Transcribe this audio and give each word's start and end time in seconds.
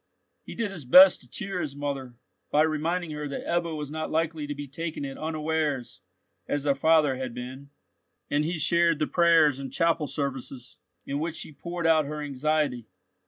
He 0.41 0.55
did 0.55 0.71
his 0.71 0.83
best 0.85 1.19
to 1.21 1.29
cheer 1.29 1.59
his 1.61 1.75
mother, 1.75 2.15
by 2.49 2.63
reminding 2.63 3.11
her 3.11 3.27
that 3.27 3.45
Ebbo 3.45 3.77
was 3.77 3.91
not 3.91 4.09
likely 4.09 4.47
to 4.47 4.55
be 4.55 4.67
taken 4.67 5.05
at 5.05 5.15
unawares 5.15 6.01
as 6.47 6.63
their 6.63 6.73
father 6.73 7.17
had 7.17 7.35
been; 7.35 7.69
and 8.27 8.43
he 8.43 8.57
shared 8.57 8.97
the 8.97 9.05
prayers 9.05 9.59
and 9.59 9.71
chapel 9.71 10.07
services, 10.07 10.77
in 11.05 11.19
which 11.19 11.35
she 11.35 11.51
poured 11.51 11.85
out 11.85 12.05
her 12.07 12.19
anxiety. 12.23 12.87